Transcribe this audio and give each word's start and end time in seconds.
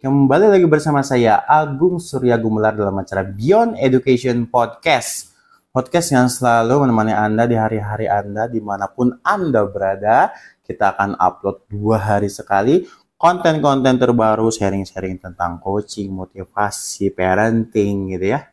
kembali 0.00 0.56
lagi 0.56 0.64
bersama 0.64 1.04
saya 1.04 1.44
Agung 1.44 2.00
Surya 2.00 2.40
Gumelar 2.40 2.72
dalam 2.72 2.96
acara 2.96 3.20
Beyond 3.20 3.76
Education 3.76 4.48
Podcast. 4.48 5.36
Podcast 5.76 6.16
yang 6.16 6.24
selalu 6.24 6.88
menemani 6.88 7.12
Anda 7.12 7.44
di 7.44 7.52
hari-hari 7.52 8.08
Anda 8.08 8.48
di 8.48 8.64
mana 8.64 8.88
pun 8.88 9.20
Anda 9.20 9.68
berada. 9.68 10.32
Kita 10.64 10.96
akan 10.96 11.20
upload 11.20 11.68
dua 11.68 12.00
hari 12.00 12.32
sekali 12.32 12.88
konten-konten 13.20 14.00
terbaru, 14.00 14.48
sharing-sharing 14.48 15.20
tentang 15.20 15.60
coaching, 15.60 16.08
motivasi, 16.16 17.12
parenting 17.12 18.16
gitu 18.16 18.40
ya. 18.40 18.48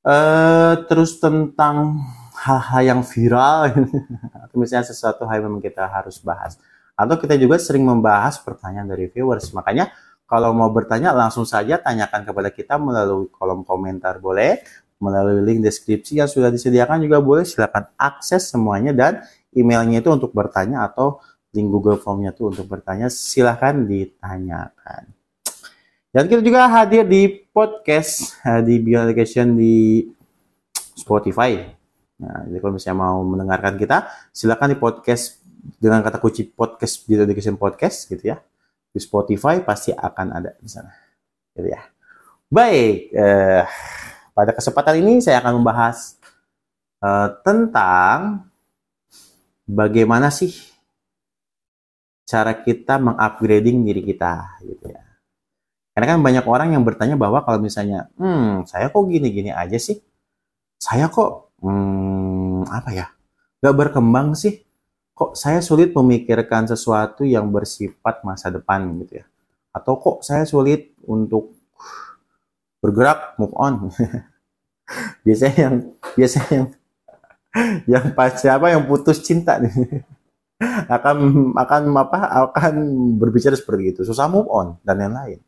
Uh, 0.00 0.80
terus 0.88 1.20
tentang 1.20 2.00
hal-hal 2.40 2.80
yang 2.80 3.00
viral, 3.04 3.68
atau 4.48 4.56
misalnya 4.56 4.88
sesuatu 4.88 5.28
hal 5.28 5.44
yang 5.44 5.52
memang 5.52 5.60
kita 5.60 5.84
harus 5.84 6.16
bahas. 6.24 6.56
Atau 6.96 7.20
kita 7.20 7.36
juga 7.36 7.60
sering 7.60 7.84
membahas 7.84 8.40
pertanyaan 8.40 8.88
dari 8.88 9.12
viewers. 9.12 9.52
Makanya 9.52 9.92
kalau 10.32 10.56
mau 10.56 10.72
bertanya 10.72 11.12
langsung 11.12 11.44
saja 11.44 11.76
tanyakan 11.76 12.24
kepada 12.24 12.48
kita 12.48 12.80
melalui 12.80 13.28
kolom 13.28 13.68
komentar 13.68 14.16
boleh, 14.16 14.64
melalui 14.96 15.44
link 15.44 15.60
deskripsi 15.60 16.24
yang 16.24 16.30
sudah 16.30 16.48
disediakan 16.48 17.04
juga 17.04 17.20
boleh. 17.20 17.44
Silakan 17.44 17.92
akses 18.00 18.48
semuanya 18.48 18.96
dan 18.96 19.20
emailnya 19.52 20.00
itu 20.00 20.08
untuk 20.08 20.32
bertanya 20.32 20.88
atau 20.88 21.20
link 21.52 21.68
Google 21.68 22.00
Formnya 22.00 22.32
itu 22.32 22.48
untuk 22.48 22.64
bertanya. 22.64 23.12
Silahkan 23.12 23.84
ditanyakan. 23.84 25.12
Dan 26.08 26.24
kita 26.32 26.40
juga 26.40 26.64
hadir 26.64 27.04
di 27.04 27.28
podcast 27.52 28.40
eh, 28.48 28.64
di 28.64 28.80
Beyond 28.80 29.12
Education 29.12 29.52
di 29.52 30.08
Spotify. 30.96 31.60
Nah, 32.24 32.48
jadi 32.48 32.56
kalau 32.56 32.80
misalnya 32.80 33.04
mau 33.04 33.20
mendengarkan 33.20 33.76
kita, 33.76 34.08
silakan 34.32 34.72
di 34.72 34.78
podcast 34.80 35.44
dengan 35.76 36.00
kata 36.00 36.16
kunci 36.16 36.48
podcast 36.48 37.04
Beyond 37.04 37.28
Education 37.28 37.60
Podcast 37.60 38.08
gitu 38.08 38.32
ya 38.32 38.40
di 38.92 39.00
Spotify 39.00 39.64
pasti 39.64 39.90
akan 39.90 40.26
ada 40.36 40.52
di 40.60 40.68
sana. 40.68 40.92
Gitu 41.56 41.68
ya. 41.72 41.80
Baik, 42.52 43.08
eh, 43.16 43.64
pada 44.36 44.52
kesempatan 44.52 45.00
ini 45.00 45.24
saya 45.24 45.40
akan 45.40 45.64
membahas 45.64 46.20
eh, 47.00 47.28
tentang 47.40 48.46
bagaimana 49.64 50.28
sih 50.28 50.52
cara 52.28 52.56
kita 52.60 53.00
mengupgrading 53.00 53.84
diri 53.84 54.04
kita 54.04 54.60
gitu 54.64 54.88
ya. 54.88 55.02
Karena 55.92 56.16
kan 56.16 56.18
banyak 56.24 56.44
orang 56.48 56.68
yang 56.72 56.84
bertanya 56.88 57.20
bahwa 57.20 57.44
kalau 57.44 57.60
misalnya, 57.60 58.08
hmm, 58.16 58.64
saya 58.64 58.88
kok 58.88 59.04
gini-gini 59.04 59.52
aja 59.52 59.76
sih, 59.76 60.00
saya 60.80 61.12
kok, 61.12 61.52
hmm, 61.60 62.64
apa 62.72 62.90
ya, 62.96 63.06
gak 63.60 63.76
berkembang 63.76 64.32
sih, 64.32 64.64
kok 65.12 65.36
saya 65.36 65.60
sulit 65.60 65.92
memikirkan 65.92 66.64
sesuatu 66.66 67.22
yang 67.22 67.52
bersifat 67.52 68.24
masa 68.24 68.48
depan 68.48 68.88
gitu 69.04 69.20
ya? 69.20 69.26
Atau 69.72 69.96
kok 70.00 70.24
saya 70.24 70.44
sulit 70.44 70.92
untuk 71.04 71.56
bergerak 72.82 73.36
move 73.40 73.54
on? 73.56 73.88
Biasanya 75.24 75.58
yang 75.70 75.76
biasanya 76.18 76.50
yang 76.52 76.68
yang 77.86 78.04
pas 78.12 78.36
siapa 78.36 78.72
yang 78.72 78.84
putus 78.84 79.22
cinta 79.22 79.56
nih? 79.62 79.72
Akan 80.94 81.16
akan 81.58 81.82
apa 81.98 82.18
akan 82.54 82.74
berbicara 83.18 83.58
seperti 83.58 83.96
itu. 83.96 84.00
Susah 84.06 84.30
move 84.30 84.46
on 84.46 84.78
dan 84.86 85.00
yang 85.00 85.10
lain. 85.10 85.40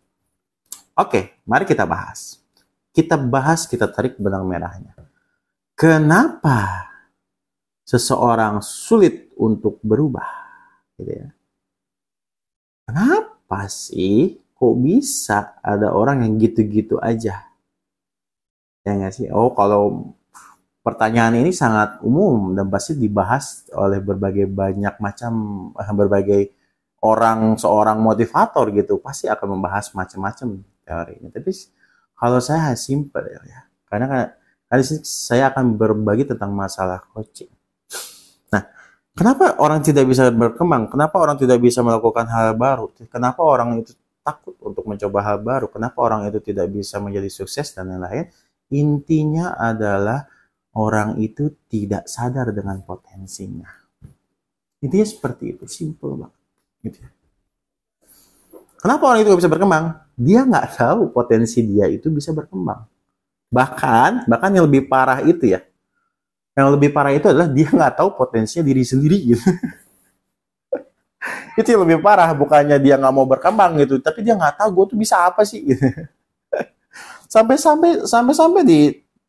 Oke 0.99 1.39
mari 1.47 1.63
kita 1.69 1.87
bahas. 1.87 2.43
Kita 2.91 3.15
bahas 3.15 3.67
kita 3.67 3.87
tarik 3.91 4.19
benang 4.19 4.43
merahnya. 4.47 4.95
Kenapa 5.75 6.94
seseorang 7.85 8.65
sulit 8.65 9.31
untuk 9.37 9.79
berubah 9.85 10.27
gitu 10.99 11.13
ya. 11.13 11.29
Kenapa 12.85 13.69
sih 13.69 14.41
kok 14.57 14.75
bisa 14.81 15.57
ada 15.61 15.93
orang 15.93 16.25
yang 16.25 16.37
gitu-gitu 16.41 17.01
aja? 17.01 17.49
Ya 18.85 18.93
nggak 18.93 19.13
sih? 19.17 19.29
Oh 19.33 19.53
kalau 19.57 20.13
pertanyaan 20.85 21.41
ini 21.41 21.53
sangat 21.53 22.01
umum 22.05 22.53
dan 22.53 22.69
pasti 22.69 22.93
dibahas 22.97 23.65
oleh 23.73 24.05
berbagai 24.05 24.45
banyak 24.45 25.01
macam 25.01 25.33
eh, 25.81 25.93
berbagai 25.97 26.43
orang 27.05 27.57
seorang 27.61 28.01
motivator 28.01 28.69
gitu 28.73 29.01
pasti 29.01 29.29
akan 29.29 29.61
membahas 29.61 29.93
macam-macam 29.97 30.61
teori 30.85 31.15
ini. 31.21 31.29
Tapi 31.33 31.51
kalau 32.17 32.41
saya 32.41 32.77
simple 32.77 33.25
ya, 33.29 33.61
karena 33.89 34.33
ini 34.73 34.85
saya 35.05 35.53
akan 35.53 35.77
berbagi 35.77 36.29
tentang 36.29 36.53
masalah 36.53 37.01
coaching. 37.13 37.54
Kenapa 39.15 39.55
orang 39.63 39.79
tidak 39.79 40.11
bisa 40.11 40.27
berkembang? 40.35 40.91
Kenapa 40.91 41.23
orang 41.23 41.39
tidak 41.39 41.63
bisa 41.63 41.87
melakukan 41.87 42.27
hal 42.27 42.59
baru? 42.59 42.91
Kenapa 43.07 43.47
orang 43.47 43.79
itu 43.87 43.95
takut 44.27 44.59
untuk 44.59 44.83
mencoba 44.91 45.19
hal 45.23 45.39
baru? 45.39 45.71
Kenapa 45.71 46.03
orang 46.03 46.27
itu 46.27 46.43
tidak 46.43 46.67
bisa 46.75 46.99
menjadi 46.99 47.31
sukses 47.31 47.71
dan 47.71 47.95
lain-lain? 47.95 48.27
Intinya 48.75 49.55
adalah 49.55 50.27
orang 50.75 51.23
itu 51.23 51.55
tidak 51.71 52.11
sadar 52.11 52.51
dengan 52.51 52.83
potensinya. 52.83 53.71
Intinya 54.83 55.07
seperti 55.07 55.55
itu, 55.55 55.65
simple 55.71 56.19
banget. 56.19 56.41
Gitu. 56.83 56.99
Ya. 56.99 57.11
Kenapa 58.83 59.15
orang 59.15 59.25
itu 59.25 59.31
bisa 59.39 59.49
berkembang? 59.49 59.85
Dia 60.19 60.43
nggak 60.43 60.77
tahu 60.77 61.15
potensi 61.15 61.63
dia 61.63 61.87
itu 61.87 62.11
bisa 62.11 62.35
berkembang. 62.35 62.85
Bahkan, 63.49 64.27
bahkan 64.27 64.51
yang 64.51 64.67
lebih 64.67 64.91
parah 64.91 65.23
itu 65.23 65.55
ya, 65.55 65.63
yang 66.55 66.71
lebih 66.71 66.95
parah 66.95 67.11
itu 67.11 67.27
adalah 67.27 67.51
dia 67.51 67.67
nggak 67.67 67.99
tahu 67.99 68.15
potensinya 68.15 68.63
diri 68.63 68.83
sendiri 68.87 69.19
gitu. 69.35 69.43
itu 71.59 71.69
yang 71.75 71.83
lebih 71.83 71.99
parah, 71.99 72.31
bukannya 72.31 72.79
dia 72.79 72.95
nggak 72.95 73.15
mau 73.15 73.27
berkembang 73.27 73.75
gitu, 73.83 73.99
tapi 73.99 74.23
dia 74.23 74.39
nggak 74.39 74.63
tahu 74.63 74.69
gue 74.71 74.85
tuh 74.95 74.99
bisa 74.99 75.19
apa 75.27 75.43
sih 75.43 75.63
gitu. 75.67 75.83
Sampai-sampai 77.35 78.07
sampai-sampai 78.07 78.63
di 78.63 78.81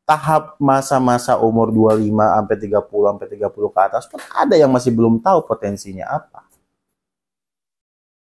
tahap 0.06 0.54
masa-masa 0.62 1.42
umur 1.42 1.74
25 1.74 2.14
sampai 2.14 2.56
30 2.62 3.10
sampai 3.10 3.28
30 3.34 3.74
ke 3.74 3.80
atas 3.82 4.04
pun 4.06 4.22
ada 4.30 4.54
yang 4.54 4.70
masih 4.70 4.94
belum 4.94 5.18
tahu 5.18 5.42
potensinya 5.50 6.06
apa. 6.22 6.46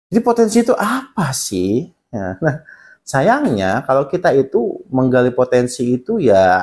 Jadi 0.08 0.24
potensi 0.24 0.64
itu 0.64 0.72
apa 0.72 1.36
sih? 1.36 1.92
Ya, 2.08 2.40
nah, 2.40 2.64
sayangnya 3.03 3.84
kalau 3.84 4.08
kita 4.08 4.31
itu 4.31 4.80
menggali 4.88 5.36
potensi 5.36 6.00
itu 6.00 6.24
ya 6.24 6.56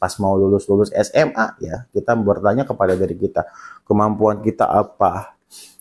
pas 0.00 0.16
mau 0.16 0.32
lulus 0.40 0.64
lulus 0.64 0.88
SMA 0.96 1.60
ya 1.60 1.84
kita 1.92 2.16
bertanya 2.16 2.64
kepada 2.64 2.96
diri 2.96 3.20
kita 3.20 3.44
kemampuan 3.84 4.40
kita 4.40 4.64
apa? 4.64 5.36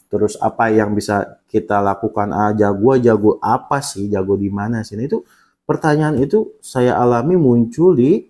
Terus 0.10 0.36
apa 0.42 0.74
yang 0.74 0.98
bisa 0.98 1.40
kita 1.48 1.80
lakukan? 1.80 2.34
Ah 2.34 2.50
jago 2.52 2.98
jago 2.98 3.38
apa 3.40 3.80
sih? 3.80 4.10
Jago 4.10 4.34
di 4.36 4.50
mana 4.50 4.82
sih? 4.82 4.98
Nah, 4.98 5.06
itu 5.06 5.22
pertanyaan 5.70 6.18
itu 6.18 6.58
saya 6.66 6.98
alami 6.98 7.38
muncul 7.38 7.94
di 7.94 8.26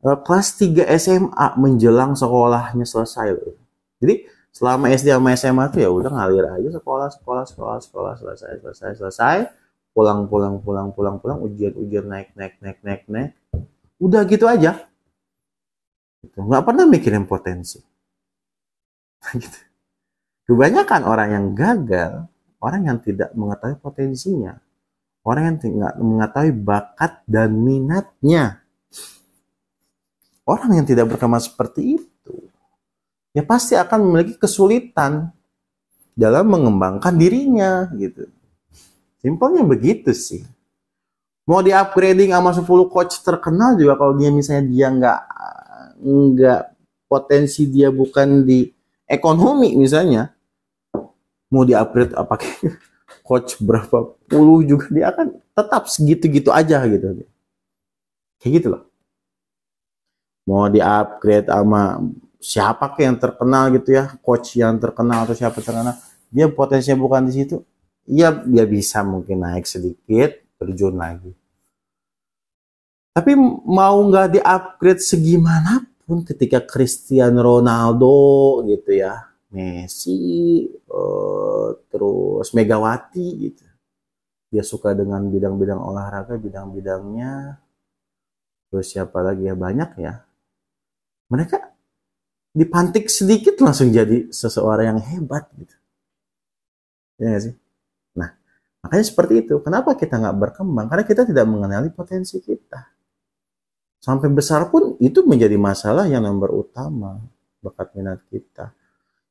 uh, 0.00 0.18
kelas 0.24 0.56
3 0.56 0.88
SMA 0.96 1.46
menjelang 1.60 2.16
sekolahnya 2.16 2.88
selesai 2.88 3.28
loh. 3.36 3.54
jadi 4.00 4.24
selama 4.56 4.88
SD 4.88 5.12
sama 5.12 5.36
SMA 5.36 5.64
tuh 5.68 5.80
ya 5.84 5.92
udah 5.92 6.08
ngalir 6.08 6.48
aja 6.48 6.80
sekolah 6.80 7.12
sekolah 7.12 7.44
sekolah 7.44 7.78
sekolah 7.84 8.12
selesai 8.16 8.52
selesai 8.64 8.90
selesai. 8.96 9.36
Pulang 9.92 10.28
pulang 10.28 10.60
pulang 10.64 10.92
pulang 10.96 11.16
pulang 11.20 11.44
ujian 11.44 11.76
ujian 11.76 12.08
naik 12.08 12.32
naik 12.32 12.56
naik 12.64 12.80
naik 12.80 13.02
naik. 13.04 13.30
Udah 14.00 14.24
gitu 14.24 14.48
aja 14.48 14.88
Gitu. 16.36 16.44
Nggak 16.44 16.64
pernah 16.68 16.84
mikirin 16.84 17.24
potensi. 17.24 17.80
gitu. 19.40 19.58
Kebanyakan 20.46 21.02
orang 21.08 21.28
yang 21.32 21.46
gagal, 21.56 22.28
orang 22.60 22.82
yang 22.84 22.98
tidak 23.00 23.32
mengetahui 23.32 23.80
potensinya. 23.80 24.60
Orang 25.24 25.42
yang 25.48 25.58
tidak 25.58 25.92
mengetahui 25.98 26.52
bakat 26.54 27.24
dan 27.26 27.56
minatnya. 27.56 28.60
Orang 30.46 30.78
yang 30.78 30.86
tidak 30.86 31.10
berkembang 31.10 31.42
seperti 31.42 31.98
itu, 31.98 32.36
ya 33.34 33.42
pasti 33.42 33.74
akan 33.74 33.98
memiliki 34.06 34.38
kesulitan 34.38 35.34
dalam 36.14 36.46
mengembangkan 36.46 37.18
dirinya 37.18 37.90
gitu. 37.98 38.30
Simpelnya 39.18 39.66
begitu 39.66 40.14
sih. 40.14 40.46
Mau 41.50 41.58
di 41.66 41.74
upgrading 41.74 42.30
sama 42.30 42.54
10 42.54 42.62
coach 42.86 43.18
terkenal 43.26 43.74
juga 43.74 43.98
kalau 43.98 44.14
dia 44.14 44.30
misalnya 44.30 44.64
dia 44.70 44.86
nggak 44.94 45.20
nggak 46.00 46.62
potensi 47.06 47.70
dia 47.70 47.88
bukan 47.88 48.42
di 48.44 48.68
ekonomi 49.06 49.78
misalnya 49.78 50.34
mau 51.52 51.62
di 51.62 51.72
upgrade 51.72 52.12
apa 52.18 52.34
coach 53.26 53.58
berapa 53.62 54.16
puluh 54.26 54.66
juga 54.66 54.86
dia 54.90 55.10
akan 55.14 55.38
tetap 55.56 55.88
segitu-gitu 55.88 56.50
aja 56.50 56.82
gitu. 56.86 57.26
Kayak 58.42 58.52
gitu 58.60 58.68
loh. 58.74 58.82
Mau 60.46 60.70
di 60.70 60.78
upgrade 60.78 61.50
sama 61.50 61.98
siapa 62.46 62.94
ke 62.94 63.02
yang 63.02 63.18
terkenal 63.18 63.74
gitu 63.74 63.96
ya 63.96 64.14
coach 64.22 64.54
yang 64.54 64.78
terkenal 64.78 65.26
atau 65.26 65.34
siapa 65.34 65.58
terkenal 65.58 65.98
dia 66.30 66.46
potensinya 66.46 66.94
bukan 66.94 67.26
di 67.26 67.32
situ 67.42 67.66
ya 68.06 68.30
dia 68.30 68.62
bisa 68.68 69.02
mungkin 69.02 69.42
naik 69.42 69.66
sedikit 69.66 70.36
terjun 70.54 70.94
lagi 70.94 71.34
tapi 73.16 73.32
mau 73.64 73.96
nggak 74.12 74.36
di-upgrade 74.36 75.00
segimanapun 75.00 76.20
ketika 76.28 76.60
Cristiano 76.60 77.40
Ronaldo 77.40 78.60
gitu 78.68 78.92
ya, 78.92 79.32
Messi, 79.48 80.68
uh, 80.92 81.72
terus 81.88 82.52
Megawati 82.52 83.28
gitu. 83.40 83.64
dia 84.52 84.60
suka 84.62 84.92
dengan 84.92 85.26
bidang-bidang 85.32 85.80
olahraga 85.80 86.36
bidang-bidangnya. 86.36 87.56
Terus 88.68 88.86
siapa 88.92 89.18
lagi 89.24 89.48
ya? 89.48 89.56
Banyak 89.56 89.90
ya. 89.96 90.22
Mereka 91.32 91.56
dipantik 92.52 93.08
sedikit 93.08 93.56
langsung 93.64 93.90
jadi 93.96 94.28
seseorang 94.28 94.96
yang 94.96 95.00
hebat 95.02 95.48
gitu. 95.56 95.76
Ya 97.16 97.32
gak 97.32 97.42
sih? 97.48 97.54
Nah 98.12 98.28
makanya 98.84 99.04
seperti 99.08 99.34
itu. 99.40 99.56
Kenapa 99.64 99.96
kita 99.96 100.20
nggak 100.20 100.36
berkembang? 100.36 100.86
Karena 100.92 101.04
kita 101.08 101.24
tidak 101.26 101.46
mengenali 101.48 101.90
potensi 101.90 102.38
kita 102.38 102.95
sampai 104.00 104.30
besar 104.30 104.70
pun 104.70 104.94
itu 105.02 105.26
menjadi 105.26 105.58
masalah 105.58 106.06
yang 106.06 106.22
nomor 106.22 106.52
utama 106.52 107.18
bakat 107.60 107.92
minat 107.98 108.22
kita. 108.30 108.70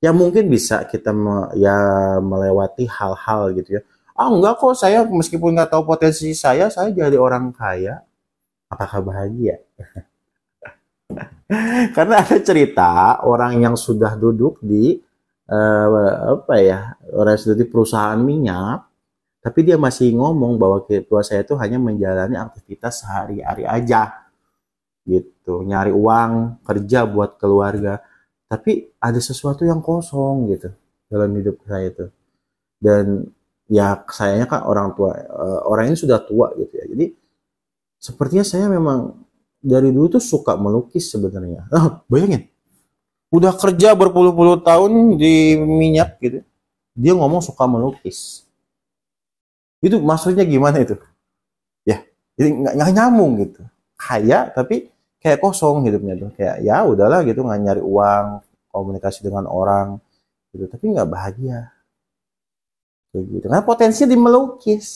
Ya 0.03 0.11
mungkin 0.11 0.51
bisa 0.51 0.83
kita 0.85 1.15
me, 1.15 1.55
ya 1.55 1.75
melewati 2.19 2.85
hal-hal 2.85 3.55
gitu 3.55 3.79
ya. 3.79 3.81
Ah 4.15 4.31
enggak 4.31 4.59
kok 4.59 4.75
saya 4.75 5.07
meskipun 5.07 5.55
nggak 5.55 5.71
tahu 5.71 5.87
potensi 5.87 6.35
saya 6.35 6.67
saya 6.67 6.91
jadi 6.91 7.15
orang 7.15 7.55
kaya. 7.55 8.03
Apakah 8.67 8.99
bahagia? 9.01 9.61
Karena 11.95 12.25
ada 12.25 12.37
cerita 12.41 13.21
orang 13.23 13.61
yang 13.61 13.77
sudah 13.77 14.17
duduk 14.17 14.57
di 14.59 14.97
uh, 15.49 16.41
apa 16.41 16.55
ya 16.57 16.97
orang 17.13 17.37
sudah 17.37 17.57
di 17.57 17.65
perusahaan 17.69 18.17
minyak 18.17 18.81
tapi 19.45 19.61
dia 19.61 19.77
masih 19.77 20.17
ngomong 20.17 20.57
bahwa 20.57 20.81
ketua 20.89 21.21
saya 21.21 21.45
itu 21.45 21.53
hanya 21.61 21.77
menjalani 21.77 22.33
aktivitas 22.33 23.05
sehari-hari 23.05 23.69
aja 23.69 24.24
gitu. 25.05 25.61
Nyari 25.63 25.93
uang 25.93 26.61
kerja 26.65 27.05
buat 27.05 27.37
keluarga. 27.39 28.01
Tapi 28.45 28.97
ada 29.01 29.17
sesuatu 29.17 29.65
yang 29.65 29.81
kosong 29.81 30.51
gitu 30.53 30.69
dalam 31.09 31.31
hidup 31.37 31.61
saya 31.65 31.89
itu. 31.89 32.05
Dan 32.77 33.29
ya 33.65 33.97
sayanya 34.09 34.45
kan 34.45 34.61
orang 34.69 34.93
tua 34.93 35.15
uh, 35.15 35.61
orang 35.65 35.93
ini 35.93 35.97
sudah 35.97 36.21
tua 36.21 36.53
gitu 36.57 36.73
ya. 36.73 36.85
Jadi 36.91 37.05
sepertinya 37.97 38.45
saya 38.45 38.69
memang 38.69 39.17
dari 39.61 39.89
dulu 39.89 40.19
tuh 40.19 40.23
suka 40.23 40.57
melukis 40.57 41.09
sebenarnya. 41.09 41.65
Oh, 41.73 42.01
bayangin. 42.11 42.49
Udah 43.33 43.57
kerja 43.57 43.97
berpuluh-puluh 43.97 44.61
tahun 44.61 45.17
di 45.17 45.57
minyak 45.57 46.21
gitu 46.21 46.45
dia 46.95 47.11
ngomong 47.11 47.43
suka 47.43 47.67
melukis. 47.67 48.47
Itu 49.83 49.99
maksudnya 49.99 50.47
gimana 50.47 50.79
itu? 50.81 50.95
Ya 51.83 52.01
jadi 52.39 52.49
nggak 52.55 52.91
nyambung 52.95 53.35
gitu. 53.43 53.61
Kaya 53.99 54.49
tapi 54.55 54.89
kayak 55.25 55.41
kosong 55.41 55.89
hidupnya 55.89 56.13
tuh. 56.13 56.29
Kayak 56.37 56.61
ya 56.61 56.85
udahlah 56.85 57.25
gitu 57.25 57.41
nggak 57.41 57.59
nyari 57.65 57.81
uang 57.81 58.25
komunikasi 58.69 59.25
dengan 59.25 59.49
orang 59.49 59.97
gitu. 60.53 60.69
Tapi 60.69 60.93
nggak 60.93 61.09
bahagia. 61.09 61.73
Kayak 63.09 63.25
gitu. 63.33 63.45
Karena 63.49 63.65
potensinya 63.65 64.09
di 64.13 64.19
melukis 64.21 64.87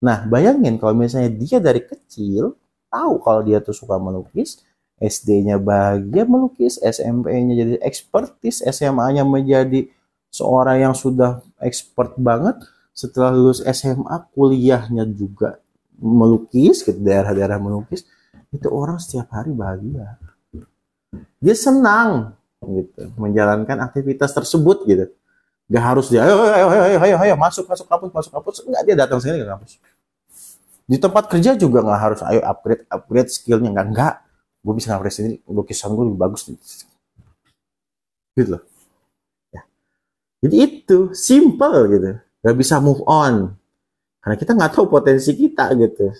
nah 0.00 0.24
bayangin 0.24 0.80
kalau 0.80 0.96
misalnya 0.96 1.28
dia 1.28 1.60
dari 1.60 1.84
kecil 1.84 2.56
tahu 2.88 3.20
kalau 3.20 3.44
dia 3.44 3.60
tuh 3.60 3.76
suka 3.76 4.00
melukis 4.00 4.64
SD-nya 5.00 5.56
bahagia 5.56 6.28
melukis, 6.28 6.76
SMP-nya 6.76 7.56
jadi 7.56 7.74
ekspertis, 7.80 8.60
SMA-nya 8.60 9.24
menjadi 9.24 9.88
seorang 10.28 10.84
yang 10.84 10.94
sudah 10.94 11.40
expert 11.64 12.20
banget. 12.20 12.60
Setelah 12.92 13.32
lulus 13.32 13.64
SMA, 13.64 14.16
kuliahnya 14.36 15.08
juga 15.08 15.56
melukis, 15.96 16.84
ke 16.84 16.92
daerah-daerah 16.92 17.56
melukis. 17.56 18.04
Itu 18.50 18.68
orang 18.70 18.98
setiap 18.98 19.30
hari 19.30 19.54
bahagia. 19.54 20.18
Dia 21.38 21.56
senang 21.56 22.34
gitu 22.60 23.08
menjalankan 23.16 23.80
aktivitas 23.80 24.30
tersebut 24.36 24.84
gitu. 24.84 25.06
Gak 25.70 25.84
harus 25.86 26.10
dia, 26.10 26.26
ayo, 26.26 26.34
ayo, 26.42 26.50
ayo, 26.50 26.66
ayo, 26.82 26.98
ayo, 26.98 27.16
ayo, 27.22 27.34
masuk, 27.38 27.62
masuk 27.70 27.86
kampus, 27.86 28.10
masuk 28.10 28.32
kampus. 28.34 28.56
Enggak, 28.66 28.82
dia 28.90 28.94
datang 28.98 29.22
sini 29.22 29.38
ke 29.38 29.46
kampus. 29.46 29.78
Di 30.90 30.98
tempat 30.98 31.30
kerja 31.30 31.54
juga 31.54 31.78
nggak 31.86 32.00
harus, 32.02 32.20
ayo 32.26 32.42
upgrade, 32.42 32.82
upgrade 32.90 33.30
skillnya. 33.30 33.70
Enggak, 33.70 33.86
enggak. 33.86 34.14
Gue 34.66 34.74
bisa 34.74 34.98
upgrade 34.98 35.14
sendiri, 35.14 35.36
lukisan 35.46 35.94
gue 35.94 36.04
lebih 36.10 36.18
bagus. 36.18 36.50
Gitu 38.34 38.50
loh. 38.50 38.62
Ya. 39.54 39.62
Jadi 40.42 40.56
itu, 40.58 41.14
simple 41.14 41.78
gitu. 41.94 42.18
Gak 42.42 42.56
bisa 42.58 42.82
move 42.82 43.06
on. 43.06 43.54
Karena 44.18 44.36
kita 44.36 44.50
nggak 44.58 44.72
tahu 44.74 44.90
potensi 44.90 45.30
kita 45.38 45.70
gitu. 45.78 46.10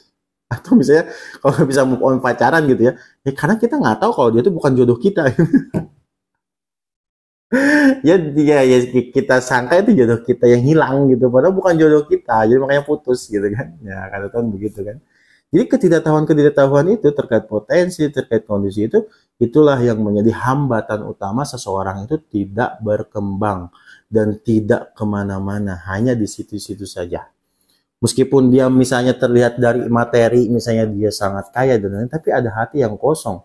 Atau 0.50 0.74
misalnya 0.74 1.14
kalau 1.38 1.62
bisa 1.62 1.86
move 1.86 2.02
on 2.02 2.18
pacaran 2.18 2.66
gitu 2.66 2.90
ya, 2.90 2.92
ya 3.22 3.32
karena 3.38 3.54
kita 3.54 3.78
nggak 3.78 4.02
tahu 4.02 4.10
kalau 4.10 4.28
dia 4.34 4.42
itu 4.42 4.50
bukan 4.50 4.72
jodoh 4.74 4.98
kita. 4.98 5.30
ya 8.06 8.14
dia 8.18 8.62
ya 8.62 8.78
kita 9.14 9.38
sangka 9.42 9.82
itu 9.82 9.94
jodoh 9.94 10.22
kita 10.22 10.46
yang 10.46 10.62
hilang 10.62 11.10
gitu 11.10 11.26
padahal 11.30 11.50
bukan 11.50 11.74
jodoh 11.74 12.06
kita 12.06 12.46
jadi 12.50 12.58
makanya 12.58 12.82
putus 12.82 13.30
gitu 13.30 13.46
kan. 13.54 13.78
Ya 13.86 14.10
kata 14.10 14.26
Tuhan 14.34 14.46
begitu 14.50 14.82
kan. 14.82 14.98
Jadi 15.50 15.64
ketidaktahuan 15.66 16.24
ketidaktahuan 16.30 16.86
itu 16.94 17.08
terkait 17.10 17.46
potensi 17.50 18.06
terkait 18.10 18.42
kondisi 18.46 18.86
itu 18.90 19.06
itulah 19.38 19.78
yang 19.82 19.98
menjadi 20.02 20.30
hambatan 20.34 21.06
utama 21.06 21.42
seseorang 21.46 22.06
itu 22.06 22.18
tidak 22.30 22.78
berkembang 22.82 23.70
dan 24.10 24.38
tidak 24.42 24.94
ke 24.98 25.02
mana-mana 25.06 25.78
hanya 25.90 26.14
di 26.18 26.26
situ-situ 26.26 26.86
saja 26.86 27.30
meskipun 28.00 28.48
dia 28.48 28.66
misalnya 28.72 29.14
terlihat 29.14 29.60
dari 29.60 29.86
materi 29.86 30.48
misalnya 30.48 30.88
dia 30.88 31.12
sangat 31.12 31.52
kaya 31.52 31.76
dan 31.76 31.94
lain 31.94 32.10
tapi 32.10 32.32
ada 32.32 32.48
hati 32.52 32.80
yang 32.80 32.96
kosong 32.96 33.44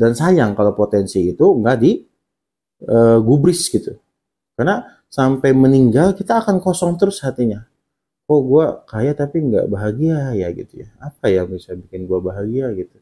dan 0.00 0.16
sayang 0.16 0.56
kalau 0.56 0.72
potensi 0.72 1.28
itu 1.28 1.44
enggak 1.60 1.76
di 1.76 2.00
uh, 2.88 3.20
gubris 3.20 3.68
gitu. 3.68 4.00
Karena 4.56 4.80
sampai 5.12 5.52
meninggal 5.52 6.16
kita 6.16 6.40
akan 6.40 6.56
kosong 6.64 6.96
terus 6.96 7.20
hatinya. 7.20 7.68
Oh 8.24 8.40
gue 8.46 8.64
kaya 8.88 9.12
tapi 9.12 9.44
nggak 9.44 9.68
bahagia 9.68 10.32
ya 10.32 10.48
gitu 10.56 10.86
ya. 10.86 10.88
Apa 11.04 11.28
ya 11.28 11.44
bisa 11.44 11.76
bikin 11.76 12.08
gue 12.08 12.16
bahagia 12.16 12.72
gitu. 12.72 12.96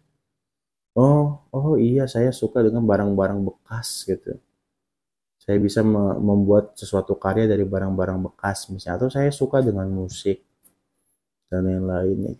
Oh, 0.98 1.46
oh 1.54 1.78
iya 1.78 2.10
saya 2.10 2.34
suka 2.34 2.58
dengan 2.66 2.82
barang-barang 2.82 3.46
bekas 3.46 4.02
gitu. 4.02 4.34
Saya 5.38 5.62
bisa 5.62 5.86
me 5.86 6.18
membuat 6.18 6.74
sesuatu 6.74 7.14
karya 7.14 7.46
dari 7.46 7.62
barang-barang 7.62 8.18
bekas 8.32 8.66
misalnya. 8.74 9.06
Atau 9.06 9.08
saya 9.14 9.30
suka 9.30 9.62
dengan 9.62 9.86
musik 9.86 10.47
dan 11.48 11.64
lain-lainnya. 11.64 12.36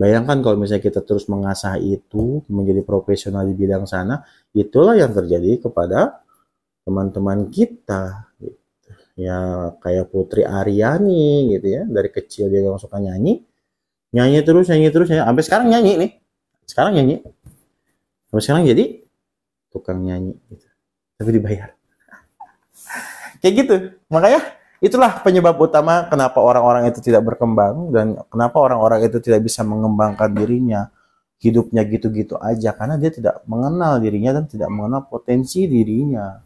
Bayangkan 0.00 0.40
kalau 0.40 0.56
misalnya 0.56 0.80
kita 0.80 1.04
terus 1.04 1.28
mengasah 1.28 1.76
itu 1.76 2.40
menjadi 2.48 2.80
profesional 2.80 3.44
di 3.44 3.52
bidang 3.52 3.84
sana, 3.84 4.24
itulah 4.56 4.96
yang 4.96 5.12
terjadi 5.12 5.60
kepada 5.60 6.24
teman-teman 6.88 7.52
kita. 7.52 8.32
Gitu. 8.40 8.56
Ya 9.20 9.68
kayak 9.84 10.08
Putri 10.08 10.48
Aryani 10.48 11.52
gitu 11.52 11.68
ya, 11.68 11.82
dari 11.84 12.08
kecil 12.08 12.48
dia 12.48 12.64
gak 12.64 12.80
suka 12.80 12.96
nyanyi, 12.96 13.44
nyanyi 14.16 14.40
terus, 14.40 14.72
nyanyi 14.72 14.88
terus, 14.88 15.12
nyanyi. 15.12 15.28
sampai 15.28 15.44
sekarang 15.44 15.68
nyanyi 15.68 15.92
nih, 16.00 16.10
sekarang 16.64 16.92
nyanyi, 16.96 17.16
sampai 18.32 18.40
sekarang 18.40 18.62
jadi 18.72 18.84
tukang 19.68 20.00
nyanyi, 20.00 20.32
gitu. 20.48 20.66
tapi 21.20 21.30
dibayar. 21.36 21.76
Kayak 23.44 23.52
gitu, 23.52 23.76
makanya 24.08 24.40
Itulah 24.80 25.20
penyebab 25.20 25.60
utama 25.60 26.08
kenapa 26.08 26.40
orang-orang 26.40 26.88
itu 26.88 27.04
tidak 27.04 27.28
berkembang 27.28 27.92
dan 27.92 28.16
kenapa 28.32 28.56
orang-orang 28.64 29.04
itu 29.04 29.20
tidak 29.20 29.44
bisa 29.44 29.60
mengembangkan 29.60 30.32
dirinya. 30.32 30.88
Hidupnya 31.40 31.88
gitu-gitu 31.88 32.36
aja 32.36 32.76
karena 32.76 33.00
dia 33.00 33.08
tidak 33.08 33.40
mengenal 33.48 33.96
dirinya 33.96 34.40
dan 34.40 34.44
tidak 34.44 34.68
mengenal 34.68 35.08
potensi 35.08 35.64
dirinya 35.64 36.36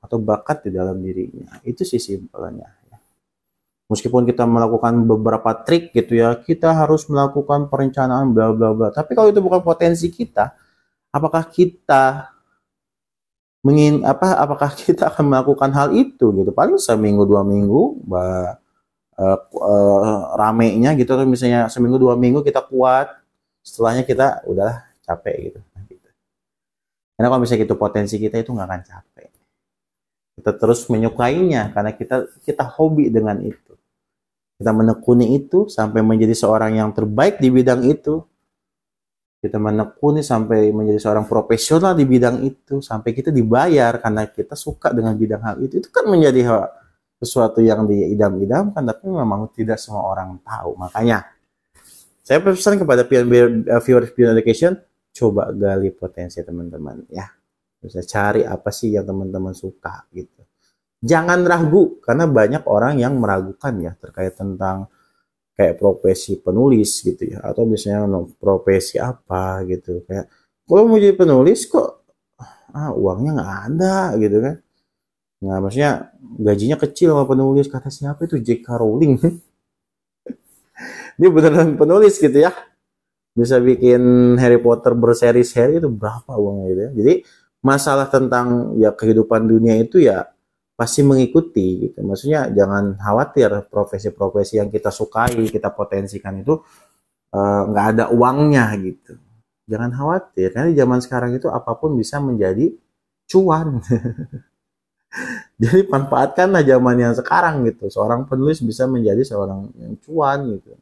atau 0.00 0.20
bakat 0.20 0.68
di 0.68 0.76
dalam 0.76 1.00
dirinya. 1.00 1.56
Itu 1.64 1.88
sih 1.88 1.96
simpelnya. 1.96 2.68
Ya. 2.88 2.96
Meskipun 3.88 4.28
kita 4.28 4.44
melakukan 4.44 5.08
beberapa 5.08 5.56
trik 5.64 5.88
gitu 5.96 6.20
ya, 6.20 6.36
kita 6.36 6.76
harus 6.76 7.08
melakukan 7.08 7.72
perencanaan 7.72 8.36
bla 8.36 8.52
bla 8.52 8.76
bla. 8.76 8.88
Tapi 8.92 9.16
kalau 9.16 9.32
itu 9.32 9.40
bukan 9.40 9.64
potensi 9.64 10.12
kita, 10.12 10.52
apakah 11.08 11.48
kita 11.48 12.35
mengin 13.66 14.06
apa 14.06 14.38
apakah 14.38 14.70
kita 14.78 15.10
akan 15.10 15.26
melakukan 15.26 15.70
hal 15.74 15.90
itu 15.90 16.30
gitu. 16.30 16.50
Paling 16.54 16.78
seminggu 16.78 17.26
dua 17.26 17.42
minggu 17.42 17.98
bah, 18.06 18.62
uh, 19.18 19.38
uh, 19.58 20.18
ramenya 20.38 20.94
gitu 20.94 21.10
atau 21.18 21.26
misalnya 21.26 21.66
seminggu 21.66 21.98
dua 21.98 22.14
minggu 22.14 22.46
kita 22.46 22.62
kuat 22.62 23.10
setelahnya 23.66 24.06
kita 24.06 24.46
udah 24.46 24.86
capek 25.02 25.50
gitu. 25.50 25.58
Gitu. 25.90 26.08
Karena 27.18 27.26
kalau 27.34 27.42
misalnya 27.42 27.66
itu 27.66 27.74
potensi 27.74 28.14
kita 28.22 28.38
itu 28.38 28.54
nggak 28.54 28.68
akan 28.70 28.82
capek. 28.86 29.28
Kita 30.36 30.50
terus 30.54 30.86
menyukainya 30.86 31.74
karena 31.74 31.90
kita 31.90 32.30
kita 32.46 32.64
hobi 32.78 33.10
dengan 33.10 33.42
itu. 33.42 33.74
Kita 34.56 34.72
menekuni 34.72 35.36
itu 35.36 35.68
sampai 35.68 36.00
menjadi 36.00 36.32
seorang 36.32 36.78
yang 36.80 36.94
terbaik 36.94 37.42
di 37.42 37.48
bidang 37.52 37.84
itu 37.84 38.24
kita 39.46 39.62
menekuni 39.62 40.26
sampai 40.26 40.74
menjadi 40.74 40.98
seorang 40.98 41.30
profesional 41.30 41.94
di 41.94 42.02
bidang 42.02 42.42
itu 42.42 42.82
sampai 42.82 43.14
kita 43.14 43.30
dibayar 43.30 44.02
karena 44.02 44.26
kita 44.26 44.58
suka 44.58 44.90
dengan 44.90 45.14
bidang 45.14 45.42
hal 45.46 45.56
itu 45.62 45.78
itu 45.78 45.88
kan 45.94 46.10
menjadi 46.10 46.42
sesuatu 47.16 47.64
yang 47.64 47.88
diidam-idamkan 47.88 48.82
tapi 48.84 49.08
memang 49.08 49.48
tidak 49.56 49.80
semua 49.80 50.04
orang 50.04 50.36
tahu. 50.44 50.76
Makanya 50.76 51.24
saya 52.20 52.42
pesan 52.42 52.76
kepada 52.76 53.06
eh, 53.06 53.80
viewers 53.80 54.10
Pion 54.12 54.34
Education 54.34 54.76
coba 55.16 55.54
gali 55.54 55.94
potensi 55.94 56.42
teman-teman 56.42 57.06
ya. 57.08 57.24
Bisa 57.80 58.02
cari 58.02 58.42
apa 58.42 58.68
sih 58.74 58.92
yang 58.92 59.06
teman-teman 59.06 59.54
suka 59.54 60.04
gitu. 60.10 60.42
Jangan 61.00 61.44
ragu 61.46 62.02
karena 62.02 62.26
banyak 62.26 62.66
orang 62.66 62.98
yang 62.98 63.14
meragukan 63.20 63.72
ya 63.78 63.92
terkait 63.94 64.34
tentang 64.34 64.90
kayak 65.56 65.80
profesi 65.80 66.36
penulis 66.36 67.00
gitu 67.00 67.32
ya 67.32 67.40
atau 67.40 67.64
misalnya 67.64 68.04
profesi 68.36 69.00
apa 69.00 69.64
gitu 69.64 70.04
kayak 70.04 70.28
kalau 70.68 70.84
mau 70.84 71.00
jadi 71.00 71.16
penulis 71.16 71.64
kok 71.64 72.04
ah 72.76 72.92
uangnya 72.92 73.40
nggak 73.40 73.52
ada 73.72 73.96
gitu 74.20 74.36
kan. 74.44 74.56
Nah 75.46 75.56
maksudnya 75.64 76.12
gajinya 76.20 76.76
kecil 76.76 77.16
sama 77.16 77.24
penulis 77.24 77.66
kata 77.72 77.88
siapa 77.88 78.28
itu? 78.28 78.36
J.K. 78.36 78.68
Rowling. 78.76 79.16
Dia 81.18 81.28
beneran 81.32 81.80
penulis 81.80 82.20
gitu 82.20 82.36
ya. 82.36 82.52
Bisa 83.32 83.56
bikin 83.60 84.36
Harry 84.40 84.60
Potter 84.60 84.92
berseri-seri 84.92 85.80
itu 85.80 85.88
berapa 85.88 86.36
uangnya 86.36 86.66
gitu 86.68 86.80
ya. 86.80 86.90
Jadi 86.92 87.14
masalah 87.64 88.06
tentang 88.12 88.76
ya 88.76 88.92
kehidupan 88.92 89.48
dunia 89.48 89.80
itu 89.80 90.04
ya 90.04 90.28
pasti 90.76 91.00
mengikuti 91.00 91.88
gitu. 91.88 91.98
Maksudnya 92.04 92.52
jangan 92.52 93.00
khawatir 93.00 93.48
profesi-profesi 93.72 94.60
yang 94.60 94.68
kita 94.68 94.92
sukai, 94.92 95.32
kita 95.48 95.72
potensikan 95.72 96.44
itu 96.44 96.60
eh, 97.32 97.62
nggak 97.72 97.86
uh, 97.88 97.90
ada 97.96 98.04
uangnya 98.12 98.70
gitu. 98.84 99.16
Jangan 99.66 99.90
khawatir 99.90 100.54
karena 100.54 100.68
di 100.70 100.76
zaman 100.78 101.00
sekarang 101.02 101.30
itu 101.34 101.48
apa 101.50 101.74
pun 101.74 101.96
bisa 101.98 102.20
menjadi 102.22 102.70
cuan. 103.26 103.82
Jadi 105.62 105.88
manfaatkanlah 105.88 106.62
zaman 106.62 106.96
yang 107.00 107.14
sekarang 107.16 107.64
gitu. 107.66 107.88
Seorang 107.88 108.28
penulis 108.28 108.60
bisa 108.60 108.84
menjadi 108.84 109.24
seorang 109.24 109.72
yang 109.80 109.96
cuan 110.04 110.38
gitu. 110.60 110.76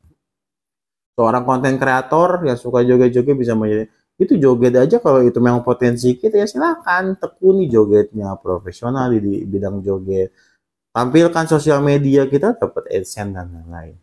Seorang 1.14 1.46
konten 1.46 1.78
kreator 1.78 2.42
yang 2.42 2.58
suka 2.58 2.82
joget-joget 2.82 3.38
bisa 3.38 3.54
menjadi 3.54 3.86
itu 4.14 4.38
joget 4.38 4.78
aja 4.78 5.02
kalau 5.02 5.26
itu 5.26 5.42
memang 5.42 5.66
potensi 5.66 6.14
kita 6.14 6.38
ya 6.38 6.46
silakan. 6.46 7.18
Tekuni 7.18 7.66
jogetnya 7.66 8.38
profesional 8.38 9.10
di 9.10 9.42
bidang 9.42 9.82
joget. 9.82 10.30
Tampilkan 10.94 11.50
sosial 11.50 11.82
media 11.82 12.30
kita 12.30 12.54
dapat 12.54 12.86
adsense 12.94 13.34
dan 13.34 13.50
lain-lain. 13.50 13.98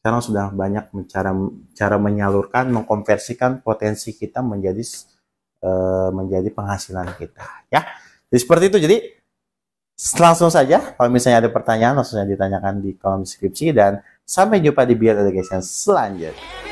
Sekarang 0.00 0.22
sudah 0.22 0.46
banyak 0.54 0.84
cara 1.10 1.34
cara 1.74 1.96
menyalurkan 1.98 2.70
mengkonversikan 2.70 3.60
potensi 3.60 4.14
kita 4.14 4.40
menjadi 4.40 4.80
uh, 5.66 6.14
menjadi 6.14 6.48
penghasilan 6.54 7.10
kita 7.18 7.66
ya. 7.68 7.82
Jadi 8.30 8.38
seperti 8.38 8.64
itu. 8.70 8.78
Jadi 8.78 8.96
langsung 10.22 10.48
saja 10.54 10.94
kalau 10.94 11.10
misalnya 11.10 11.44
ada 11.44 11.50
pertanyaan 11.50 11.98
langsung 11.98 12.22
saja 12.22 12.30
ditanyakan 12.30 12.78
di 12.78 12.94
kolom 12.94 13.26
deskripsi. 13.26 13.74
Dan 13.74 13.98
sampai 14.22 14.62
jumpa 14.62 14.86
di 14.86 14.94
Beyond 14.94 15.26
Education 15.26 15.58
selanjutnya 15.66 16.69